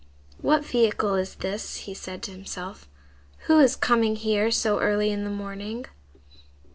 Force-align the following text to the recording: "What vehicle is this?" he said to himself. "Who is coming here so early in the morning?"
"What 0.39 0.65
vehicle 0.65 1.13
is 1.13 1.35
this?" 1.35 1.75
he 1.85 1.93
said 1.93 2.23
to 2.23 2.31
himself. 2.31 2.89
"Who 3.45 3.59
is 3.59 3.75
coming 3.75 4.15
here 4.15 4.49
so 4.49 4.79
early 4.79 5.11
in 5.11 5.23
the 5.23 5.29
morning?" 5.29 5.85